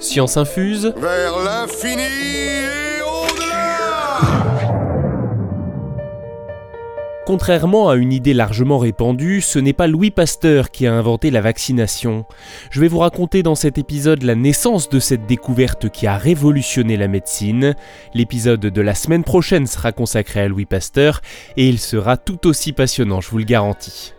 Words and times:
Science 0.00 0.38
infuse 0.38 0.94
vers 0.96 1.38
l'infini 1.44 2.02
et 2.02 3.02
au-delà 3.02 4.20
Contrairement 7.26 7.90
à 7.90 7.96
une 7.96 8.10
idée 8.10 8.32
largement 8.32 8.78
répandue, 8.78 9.42
ce 9.42 9.58
n'est 9.58 9.74
pas 9.74 9.86
Louis 9.86 10.10
Pasteur 10.10 10.70
qui 10.70 10.86
a 10.86 10.94
inventé 10.94 11.30
la 11.30 11.42
vaccination. 11.42 12.24
Je 12.70 12.80
vais 12.80 12.88
vous 12.88 13.00
raconter 13.00 13.42
dans 13.42 13.54
cet 13.54 13.76
épisode 13.76 14.22
la 14.22 14.34
naissance 14.34 14.88
de 14.88 15.00
cette 15.00 15.26
découverte 15.26 15.90
qui 15.90 16.06
a 16.06 16.16
révolutionné 16.16 16.96
la 16.96 17.06
médecine. 17.06 17.76
L'épisode 18.14 18.60
de 18.60 18.80
la 18.80 18.94
semaine 18.94 19.22
prochaine 19.22 19.66
sera 19.66 19.92
consacré 19.92 20.40
à 20.40 20.48
Louis 20.48 20.64
Pasteur 20.64 21.20
et 21.58 21.68
il 21.68 21.78
sera 21.78 22.16
tout 22.16 22.46
aussi 22.46 22.72
passionnant, 22.72 23.20
je 23.20 23.28
vous 23.28 23.38
le 23.38 23.44
garantis. 23.44 24.14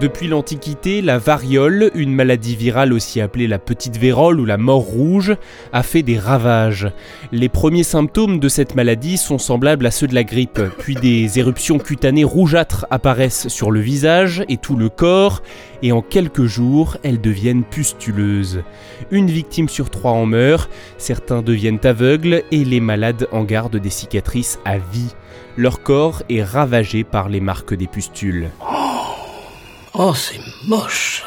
Depuis 0.00 0.28
l'Antiquité, 0.28 1.02
la 1.02 1.18
variole, 1.18 1.90
une 1.94 2.14
maladie 2.14 2.56
virale 2.56 2.94
aussi 2.94 3.20
appelée 3.20 3.46
la 3.46 3.58
petite 3.58 3.98
vérole 3.98 4.40
ou 4.40 4.46
la 4.46 4.56
mort 4.56 4.80
rouge, 4.80 5.36
a 5.74 5.82
fait 5.82 6.02
des 6.02 6.18
ravages. 6.18 6.90
Les 7.32 7.50
premiers 7.50 7.82
symptômes 7.82 8.40
de 8.40 8.48
cette 8.48 8.74
maladie 8.74 9.18
sont 9.18 9.36
semblables 9.36 9.84
à 9.84 9.90
ceux 9.90 10.06
de 10.06 10.14
la 10.14 10.24
grippe, 10.24 10.58
puis 10.78 10.94
des 10.94 11.38
éruptions 11.38 11.78
cutanées 11.78 12.24
rougeâtres 12.24 12.86
apparaissent 12.88 13.48
sur 13.48 13.70
le 13.70 13.80
visage 13.80 14.42
et 14.48 14.56
tout 14.56 14.74
le 14.74 14.88
corps, 14.88 15.42
et 15.82 15.92
en 15.92 16.00
quelques 16.00 16.46
jours, 16.46 16.96
elles 17.02 17.20
deviennent 17.20 17.64
pustuleuses. 17.64 18.62
Une 19.10 19.28
victime 19.28 19.68
sur 19.68 19.90
trois 19.90 20.12
en 20.12 20.24
meurt, 20.24 20.70
certains 20.96 21.42
deviennent 21.42 21.84
aveugles 21.84 22.42
et 22.50 22.64
les 22.64 22.80
malades 22.80 23.28
en 23.32 23.44
gardent 23.44 23.76
des 23.76 23.90
cicatrices 23.90 24.60
à 24.64 24.78
vie. 24.78 25.14
Leur 25.58 25.82
corps 25.82 26.22
est 26.30 26.42
ravagé 26.42 27.04
par 27.04 27.28
les 27.28 27.40
marques 27.40 27.74
des 27.74 27.86
pustules. 27.86 28.48
Oh, 29.94 30.14
c'est 30.14 30.40
moche. 30.66 31.24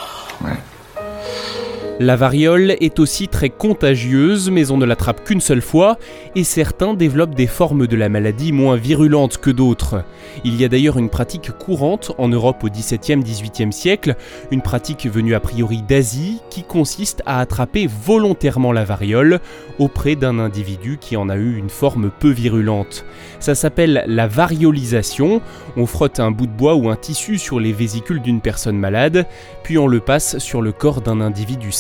La 2.00 2.16
variole 2.16 2.76
est 2.80 2.98
aussi 2.98 3.28
très 3.28 3.52
contagieuse, 3.52 4.50
mais 4.50 4.72
on 4.72 4.78
ne 4.78 4.86
l'attrape 4.86 5.24
qu'une 5.24 5.40
seule 5.40 5.62
fois, 5.62 6.00
et 6.36 6.44
certains 6.44 6.96
développent 6.96 7.36
des 7.36 7.46
formes 7.46 7.86
de 7.86 7.96
la 7.96 8.10
maladie 8.10 8.52
moins 8.52 8.78
virulentes 8.78 9.38
que 9.38 9.52
d'autres. 9.52 10.04
Il 10.44 10.60
y 10.60 10.66
a 10.66 10.70
d'ailleurs 10.70 10.98
une 10.98 11.12
pratique 11.12 11.52
courante 11.52 12.12
en 12.18 12.30
Europe 12.30 12.64
au 12.64 12.70
XVIIe, 12.70 13.24
XVIIIe 13.24 13.72
siècle, 13.72 14.16
une 14.50 14.64
pratique 14.64 15.06
venue 15.06 15.36
a 15.36 15.40
priori 15.40 15.84
d'Asie, 15.84 16.42
qui 16.50 16.64
consiste 16.64 17.22
à 17.28 17.40
attraper 17.40 17.88
volontairement 17.88 18.72
la 18.72 18.86
variole 18.86 19.40
auprès 19.78 20.16
d'un 20.16 20.40
individu 20.40 20.98
qui 21.00 21.16
en 21.16 21.30
a 21.30 21.36
eu 21.36 21.58
une 21.58 21.70
forme 21.70 22.10
peu 22.20 22.32
virulente. 22.32 23.06
Ça 23.40 23.54
s'appelle 23.54 24.04
la 24.08 24.28
variolisation, 24.28 25.42
on 25.78 25.86
frotte 25.86 26.20
un 26.20 26.32
bout 26.32 26.48
de 26.48 26.52
bois 26.52 26.74
ou 26.74 26.90
un 26.90 26.96
tissu 26.96 27.38
sur 27.38 27.60
les 27.60 27.72
vésicules 27.72 28.22
d'une 28.22 28.42
personne 28.42 28.80
malade, 28.80 29.28
puis 29.64 29.78
on 29.78 29.88
le 29.88 30.00
passe 30.00 30.40
sur 30.40 30.64
le 30.64 30.72
corps 30.72 31.02
d'un 31.02 31.22
individu 31.22 31.72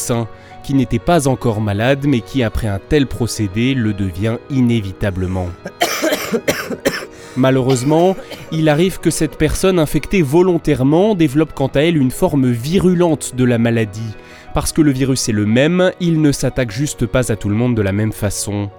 qui 0.63 0.73
n'était 0.73 0.99
pas 0.99 1.27
encore 1.27 1.61
malade 1.61 2.05
mais 2.07 2.21
qui 2.21 2.43
après 2.43 2.67
un 2.67 2.79
tel 2.79 3.07
procédé 3.07 3.73
le 3.73 3.93
devient 3.93 4.37
inévitablement. 4.49 5.47
Malheureusement, 7.35 8.15
il 8.51 8.69
arrive 8.69 8.99
que 8.99 9.09
cette 9.09 9.37
personne 9.37 9.79
infectée 9.79 10.21
volontairement 10.21 11.15
développe 11.15 11.53
quant 11.53 11.67
à 11.67 11.81
elle 11.81 11.97
une 11.97 12.11
forme 12.11 12.51
virulente 12.51 13.35
de 13.35 13.43
la 13.43 13.57
maladie. 13.57 14.15
Parce 14.53 14.71
que 14.71 14.81
le 14.81 14.91
virus 14.91 15.29
est 15.29 15.33
le 15.33 15.47
même, 15.47 15.91
il 15.99 16.21
ne 16.21 16.31
s'attaque 16.31 16.71
juste 16.71 17.07
pas 17.07 17.31
à 17.31 17.35
tout 17.35 17.49
le 17.49 17.55
monde 17.55 17.75
de 17.75 17.81
la 17.81 17.91
même 17.91 18.11
façon. 18.11 18.69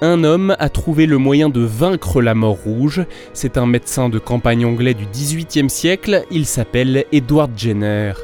Un 0.00 0.24
homme 0.24 0.56
a 0.58 0.70
trouvé 0.70 1.04
le 1.04 1.18
moyen 1.18 1.50
de 1.50 1.60
vaincre 1.60 2.22
la 2.22 2.34
mort 2.34 2.56
rouge, 2.64 3.04
c'est 3.34 3.58
un 3.58 3.66
médecin 3.66 4.08
de 4.08 4.18
campagne 4.18 4.64
anglais 4.64 4.94
du 4.94 5.04
XVIIIe 5.04 5.68
siècle, 5.68 6.24
il 6.30 6.46
s'appelle 6.46 7.04
Edward 7.12 7.50
Jenner. 7.54 8.14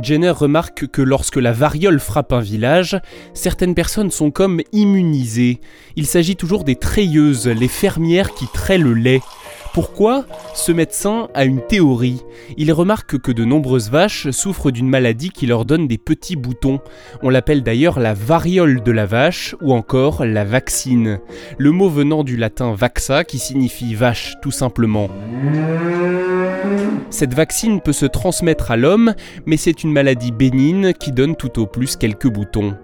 Jenner 0.00 0.30
remarque 0.30 0.86
que 0.86 1.02
lorsque 1.02 1.36
la 1.36 1.52
variole 1.52 1.98
frappe 1.98 2.32
un 2.32 2.40
village, 2.40 3.00
certaines 3.34 3.74
personnes 3.74 4.12
sont 4.12 4.30
comme 4.30 4.60
immunisées. 4.72 5.60
Il 5.96 6.06
s'agit 6.06 6.36
toujours 6.36 6.62
des 6.62 6.76
treilleuses, 6.76 7.48
les 7.48 7.68
fermières 7.68 8.34
qui 8.34 8.46
traient 8.46 8.78
le 8.78 8.94
lait. 8.94 9.20
Pourquoi 9.78 10.26
Ce 10.56 10.72
médecin 10.72 11.28
a 11.34 11.44
une 11.44 11.60
théorie? 11.60 12.24
Il 12.56 12.72
remarque 12.72 13.16
que 13.20 13.30
de 13.30 13.44
nombreuses 13.44 13.92
vaches 13.92 14.28
souffrent 14.30 14.72
d'une 14.72 14.88
maladie 14.88 15.30
qui 15.30 15.46
leur 15.46 15.64
donne 15.64 15.86
des 15.86 15.98
petits 15.98 16.34
boutons. 16.34 16.80
On 17.22 17.30
l'appelle 17.30 17.62
d'ailleurs 17.62 18.00
la 18.00 18.12
variole 18.12 18.82
de 18.82 18.90
la 18.90 19.06
vache 19.06 19.54
ou 19.60 19.72
encore 19.72 20.24
la 20.24 20.42
vaccine. 20.42 21.20
Le 21.58 21.70
mot 21.70 21.88
venant 21.88 22.24
du 22.24 22.36
latin 22.36 22.74
vaxa 22.74 23.22
qui 23.22 23.38
signifie 23.38 23.94
vache 23.94 24.34
tout 24.42 24.50
simplement. 24.50 25.10
Cette 27.10 27.34
vaccine 27.34 27.80
peut 27.80 27.92
se 27.92 28.06
transmettre 28.06 28.72
à 28.72 28.76
l'homme, 28.76 29.14
mais 29.46 29.56
c'est 29.56 29.84
une 29.84 29.92
maladie 29.92 30.32
bénigne 30.32 30.92
qui 30.92 31.12
donne 31.12 31.36
tout 31.36 31.60
au 31.60 31.66
plus 31.66 31.94
quelques 31.94 32.28
boutons. 32.28 32.74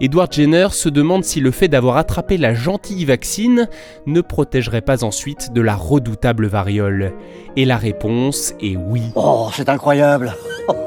Edward 0.00 0.32
Jenner 0.32 0.68
se 0.72 0.88
demande 0.88 1.24
si 1.24 1.40
le 1.40 1.50
fait 1.50 1.68
d'avoir 1.68 1.96
attrapé 1.96 2.36
la 2.36 2.54
gentille 2.54 3.04
vaccine 3.04 3.68
ne 4.06 4.20
protégerait 4.20 4.80
pas 4.80 5.04
ensuite 5.04 5.52
de 5.52 5.60
la 5.60 5.76
redoutable 5.76 6.46
variole. 6.46 7.12
Et 7.56 7.64
la 7.64 7.76
réponse 7.76 8.54
est 8.60 8.76
oui. 8.76 9.02
Oh, 9.14 9.48
c'est 9.52 9.68
incroyable. 9.68 10.34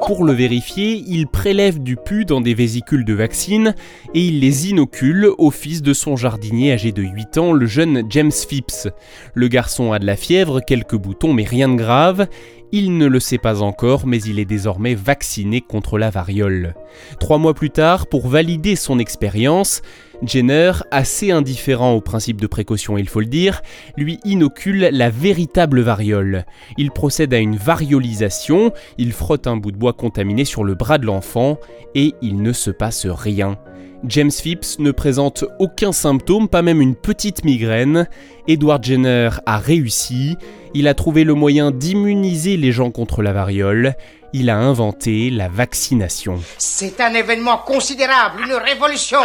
Pour 0.07 0.23
le 0.23 0.33
vérifier, 0.33 1.03
il 1.07 1.27
prélève 1.27 1.83
du 1.83 1.97
pu 1.97 2.23
dans 2.25 2.39
des 2.39 2.53
vésicules 2.53 3.03
de 3.03 3.13
vaccine 3.13 3.75
et 4.13 4.21
il 4.21 4.39
les 4.39 4.69
inocule 4.69 5.29
au 5.37 5.51
fils 5.51 5.81
de 5.81 5.93
son 5.93 6.15
jardinier 6.15 6.71
âgé 6.71 6.91
de 6.91 7.03
8 7.03 7.37
ans, 7.37 7.51
le 7.51 7.65
jeune 7.65 8.03
James 8.09 8.31
Phipps. 8.31 8.87
Le 9.33 9.47
garçon 9.49 9.91
a 9.91 9.99
de 9.99 10.05
la 10.05 10.15
fièvre, 10.15 10.61
quelques 10.61 10.95
boutons, 10.95 11.33
mais 11.33 11.43
rien 11.43 11.67
de 11.67 11.75
grave. 11.75 12.27
Il 12.73 12.97
ne 12.97 13.05
le 13.05 13.21
sait 13.21 13.37
pas 13.37 13.61
encore, 13.61 14.05
mais 14.05 14.21
il 14.21 14.39
est 14.39 14.45
désormais 14.45 14.93
vacciné 14.93 15.61
contre 15.61 15.97
la 15.97 16.09
variole. 16.09 16.75
Trois 17.19 17.37
mois 17.37 17.53
plus 17.53 17.69
tard, 17.69 18.07
pour 18.07 18.27
valider 18.27 18.75
son 18.75 18.99
expérience, 18.99 19.81
Jenner, 20.21 20.73
assez 20.91 21.31
indifférent 21.31 21.93
au 21.93 22.01
principe 22.01 22.41
de 22.41 22.47
précaution 22.47 22.97
il 22.97 23.07
faut 23.07 23.19
le 23.19 23.27
dire, 23.27 23.61
lui 23.95 24.19
inocule 24.25 24.89
la 24.91 25.09
véritable 25.09 25.79
variole. 25.81 26.45
Il 26.77 26.91
procède 26.91 27.33
à 27.33 27.37
une 27.37 27.55
variolisation, 27.55 28.73
il 28.97 29.13
frotte 29.13 29.47
un 29.47 29.57
bout 29.57 29.71
de 29.71 29.77
bois 29.77 29.93
contaminé 29.93 30.43
sur 30.43 30.63
le 30.63 30.75
bras 30.75 30.97
de 30.97 31.05
l'enfant, 31.05 31.59
et 31.95 32.15
il 32.21 32.41
ne 32.41 32.51
se 32.51 32.71
passe 32.71 33.05
rien. 33.05 33.57
James 34.03 34.31
Phipps 34.31 34.79
ne 34.79 34.91
présente 34.91 35.43
aucun 35.59 35.91
symptôme, 35.91 36.47
pas 36.47 36.61
même 36.61 36.81
une 36.81 36.95
petite 36.95 37.43
migraine. 37.43 38.07
Edward 38.47 38.83
Jenner 38.83 39.29
a 39.45 39.57
réussi. 39.57 40.37
Il 40.73 40.87
a 40.87 40.93
trouvé 40.93 41.23
le 41.23 41.33
moyen 41.33 41.71
d'immuniser 41.71 42.57
les 42.57 42.71
gens 42.71 42.91
contre 42.91 43.21
la 43.21 43.33
variole. 43.33 43.95
Il 44.33 44.49
a 44.49 44.57
inventé 44.57 45.29
la 45.29 45.47
vaccination. 45.47 46.39
C'est 46.57 47.01
un 47.01 47.13
événement 47.13 47.57
considérable, 47.57 48.41
une 48.45 48.53
révolution. 48.53 49.19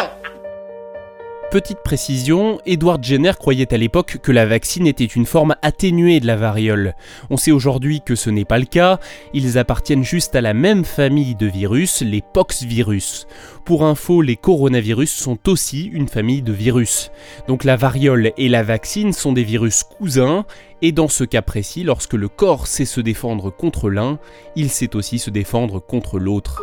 Petite 1.53 1.83
précision, 1.85 2.59
Edward 2.65 3.05
Jenner 3.05 3.33
croyait 3.39 3.75
à 3.75 3.77
l'époque 3.77 4.21
que 4.23 4.33
la 4.33 4.47
vaccine 4.47 4.87
était 4.87 5.05
une 5.05 5.27
forme 5.27 5.55
atténuée 5.61 6.19
de 6.19 6.27
la 6.27 6.35
variole. 6.35 6.95
On 7.29 7.37
sait 7.37 7.51
aujourd'hui 7.51 8.01
que 8.01 8.15
ce 8.15 8.31
n'est 8.31 8.47
pas 8.47 8.59
le 8.59 8.65
cas, 8.65 8.99
ils 9.35 9.59
appartiennent 9.59 10.03
juste 10.03 10.35
à 10.35 10.41
la 10.41 10.55
même 10.55 10.83
famille 10.83 11.35
de 11.35 11.45
virus, 11.45 12.01
les 12.01 12.23
poxvirus. 12.23 13.27
Pour 13.67 13.85
info, 13.85 14.23
les 14.23 14.37
coronavirus 14.37 15.13
sont 15.13 15.47
aussi 15.47 15.85
une 15.93 16.09
famille 16.09 16.41
de 16.41 16.55
virus. 16.55 17.11
Donc 17.49 17.65
la 17.65 17.77
variole 17.77 18.33
et 18.39 18.49
la 18.49 18.63
vaccine 18.63 19.13
sont 19.13 19.35
des 19.35 19.45
virus 19.45 19.83
cousins, 19.83 20.47
et 20.81 20.91
dans 20.91 21.09
ce 21.09 21.25
cas 21.25 21.43
précis, 21.43 21.83
lorsque 21.83 22.15
le 22.15 22.29
corps 22.29 22.67
sait 22.67 22.87
se 22.87 23.03
défendre 23.03 23.51
contre 23.51 23.91
l'un, 23.91 24.19
il 24.57 24.71
sait 24.71 24.97
aussi 24.97 25.19
se 25.19 25.29
défendre 25.29 25.81
contre 25.81 26.19
l'autre. 26.19 26.63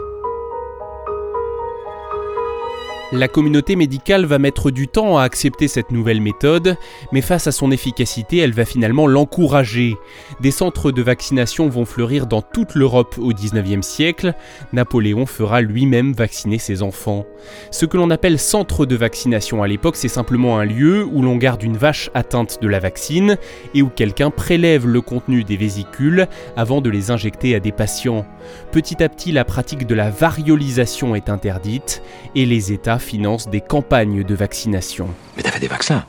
La 3.11 3.27
communauté 3.27 3.75
médicale 3.75 4.25
va 4.25 4.37
mettre 4.37 4.69
du 4.69 4.87
temps 4.87 5.17
à 5.17 5.23
accepter 5.23 5.67
cette 5.67 5.89
nouvelle 5.89 6.21
méthode, 6.21 6.77
mais 7.11 7.21
face 7.21 7.47
à 7.47 7.51
son 7.51 7.71
efficacité, 7.71 8.37
elle 8.37 8.53
va 8.53 8.65
finalement 8.65 9.07
l'encourager. 9.07 9.97
Des 10.41 10.51
centres 10.51 10.91
de 10.91 11.01
vaccination 11.01 11.69
vont 11.69 11.85
fleurir 11.85 12.27
dans 12.27 12.43
toute 12.43 12.75
l'Europe 12.75 13.15
au 13.17 13.33
19e 13.33 13.81
siècle. 13.81 14.35
Napoléon 14.73 15.25
fera 15.25 15.61
lui-même 15.61 16.13
vacciner 16.13 16.59
ses 16.59 16.83
enfants. 16.83 17.25
Ce 17.71 17.87
que 17.87 17.97
l'on 17.97 18.11
appelle 18.11 18.37
centre 18.37 18.85
de 18.85 18.95
vaccination 18.95 19.63
à 19.63 19.67
l'époque, 19.67 19.95
c'est 19.95 20.07
simplement 20.07 20.59
un 20.59 20.65
lieu 20.65 21.03
où 21.03 21.23
l'on 21.23 21.37
garde 21.37 21.63
une 21.63 21.77
vache 21.77 22.11
atteinte 22.13 22.61
de 22.61 22.67
la 22.67 22.79
vaccine 22.79 23.37
et 23.73 23.81
où 23.81 23.89
quelqu'un 23.89 24.29
prélève 24.29 24.85
le 24.85 25.01
contenu 25.01 25.43
des 25.43 25.57
vésicules 25.57 26.27
avant 26.55 26.79
de 26.79 26.91
les 26.91 27.09
injecter 27.09 27.55
à 27.55 27.59
des 27.59 27.71
patients. 27.71 28.27
Petit 28.71 29.01
à 29.01 29.09
petit, 29.09 29.31
la 29.31 29.45
pratique 29.45 29.87
de 29.87 29.95
la 29.95 30.11
variolisation 30.11 31.15
est 31.15 31.29
interdite 31.29 32.03
et 32.35 32.45
les 32.45 32.71
États 32.71 32.98
finance 32.99 33.49
des 33.49 33.61
campagnes 33.61 34.23
de 34.23 34.35
vaccination. 34.35 35.07
Mais 35.35 35.43
t'as 35.43 35.51
fait 35.51 35.59
des 35.59 35.67
vaccins 35.67 36.05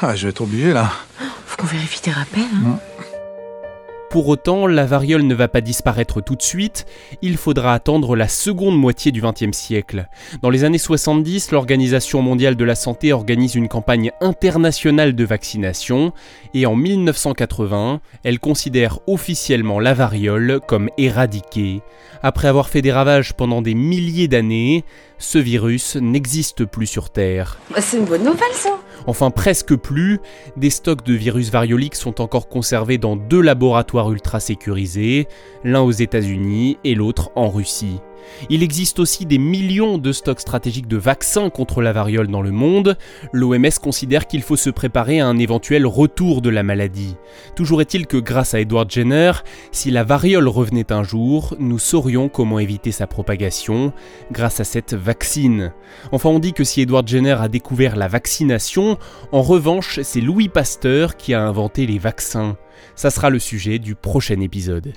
Ah, 0.00 0.14
je 0.14 0.24
vais 0.24 0.30
être 0.30 0.40
obligé 0.40 0.72
là. 0.72 0.90
Faut 1.46 1.56
qu'on 1.56 1.66
vérifie 1.66 2.00
tes 2.00 2.10
rappels. 2.10 2.42
Hein. 2.66 2.78
Pour 4.10 4.28
autant, 4.28 4.66
la 4.66 4.86
variole 4.86 5.22
ne 5.22 5.34
va 5.34 5.48
pas 5.48 5.60
disparaître 5.60 6.22
tout 6.22 6.34
de 6.34 6.42
suite, 6.42 6.86
il 7.20 7.36
faudra 7.36 7.74
attendre 7.74 8.16
la 8.16 8.26
seconde 8.26 8.78
moitié 8.78 9.12
du 9.12 9.20
XXe 9.20 9.56
siècle. 9.56 10.08
Dans 10.40 10.48
les 10.48 10.64
années 10.64 10.78
70, 10.78 11.50
l'Organisation 11.50 12.22
mondiale 12.22 12.56
de 12.56 12.64
la 12.64 12.74
santé 12.74 13.12
organise 13.12 13.54
une 13.54 13.68
campagne 13.68 14.10
internationale 14.22 15.14
de 15.14 15.24
vaccination 15.24 16.14
et 16.54 16.64
en 16.64 16.74
1980, 16.74 18.00
elle 18.24 18.40
considère 18.40 19.00
officiellement 19.06 19.78
la 19.78 19.92
variole 19.92 20.60
comme 20.66 20.88
éradiquée. 20.96 21.82
Après 22.22 22.48
avoir 22.48 22.70
fait 22.70 22.82
des 22.82 22.92
ravages 22.92 23.34
pendant 23.34 23.60
des 23.60 23.74
milliers 23.74 24.28
d'années, 24.28 24.84
ce 25.18 25.36
virus 25.36 25.96
n'existe 25.96 26.64
plus 26.64 26.86
sur 26.86 27.10
Terre. 27.10 27.58
Bah, 27.70 27.82
c'est 27.82 27.98
une 27.98 28.06
bonne 28.06 28.24
nouvelle 28.24 28.54
ça 28.54 28.78
Enfin 29.06 29.30
presque 29.30 29.76
plus, 29.76 30.20
des 30.56 30.70
stocks 30.70 31.04
de 31.04 31.14
virus 31.14 31.50
varioliques 31.50 31.94
sont 31.94 32.20
encore 32.20 32.48
conservés 32.48 32.98
dans 32.98 33.16
deux 33.16 33.40
laboratoires 33.40 34.10
ultra 34.12 34.40
sécurisés, 34.40 35.28
l'un 35.64 35.80
aux 35.80 35.92
États-Unis 35.92 36.78
et 36.84 36.94
l'autre 36.94 37.30
en 37.34 37.48
Russie. 37.48 38.00
Il 38.50 38.62
existe 38.62 38.98
aussi 38.98 39.26
des 39.26 39.38
millions 39.38 39.98
de 39.98 40.12
stocks 40.12 40.40
stratégiques 40.40 40.88
de 40.88 40.96
vaccins 40.96 41.50
contre 41.50 41.82
la 41.82 41.92
variole 41.92 42.28
dans 42.28 42.42
le 42.42 42.50
monde. 42.50 42.96
L'OMS 43.32 43.78
considère 43.82 44.26
qu'il 44.26 44.42
faut 44.42 44.56
se 44.56 44.70
préparer 44.70 45.20
à 45.20 45.26
un 45.26 45.38
éventuel 45.38 45.86
retour 45.86 46.42
de 46.42 46.50
la 46.50 46.62
maladie. 46.62 47.16
Toujours 47.56 47.80
est-il 47.80 48.06
que 48.06 48.16
grâce 48.16 48.54
à 48.54 48.60
Edward 48.60 48.90
Jenner, 48.90 49.32
si 49.72 49.90
la 49.90 50.04
variole 50.04 50.48
revenait 50.48 50.92
un 50.92 51.02
jour, 51.02 51.54
nous 51.58 51.78
saurions 51.78 52.28
comment 52.28 52.58
éviter 52.58 52.92
sa 52.92 53.06
propagation 53.06 53.92
grâce 54.32 54.60
à 54.60 54.64
cette 54.64 54.94
vaccine. 54.94 55.72
Enfin, 56.12 56.30
on 56.30 56.38
dit 56.38 56.52
que 56.52 56.64
si 56.64 56.80
Edward 56.80 57.06
Jenner 57.06 57.36
a 57.40 57.48
découvert 57.48 57.96
la 57.96 58.08
vaccination, 58.08 58.98
en 59.32 59.42
revanche, 59.42 60.00
c'est 60.02 60.20
Louis 60.20 60.48
Pasteur 60.48 61.16
qui 61.16 61.34
a 61.34 61.42
inventé 61.42 61.86
les 61.86 61.98
vaccins. 61.98 62.56
Ça 62.94 63.10
sera 63.10 63.30
le 63.30 63.38
sujet 63.38 63.78
du 63.78 63.94
prochain 63.94 64.40
épisode. 64.40 64.92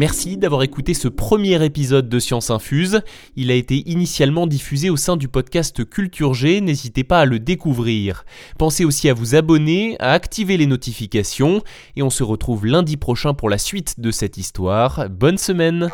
Merci 0.00 0.38
d'avoir 0.38 0.62
écouté 0.62 0.94
ce 0.94 1.08
premier 1.08 1.62
épisode 1.62 2.08
de 2.08 2.18
Science 2.18 2.50
Infuse. 2.50 3.02
Il 3.36 3.50
a 3.50 3.54
été 3.54 3.86
initialement 3.86 4.46
diffusé 4.46 4.88
au 4.88 4.96
sein 4.96 5.18
du 5.18 5.28
podcast 5.28 5.86
Culture 5.86 6.32
G, 6.32 6.62
n'hésitez 6.62 7.04
pas 7.04 7.20
à 7.20 7.24
le 7.26 7.38
découvrir. 7.38 8.24
Pensez 8.56 8.86
aussi 8.86 9.10
à 9.10 9.12
vous 9.12 9.34
abonner, 9.34 9.96
à 10.00 10.12
activer 10.12 10.56
les 10.56 10.64
notifications, 10.64 11.62
et 11.96 12.02
on 12.02 12.08
se 12.08 12.22
retrouve 12.22 12.64
lundi 12.64 12.96
prochain 12.96 13.34
pour 13.34 13.50
la 13.50 13.58
suite 13.58 14.00
de 14.00 14.10
cette 14.10 14.38
histoire. 14.38 15.10
Bonne 15.10 15.36
semaine 15.36 15.90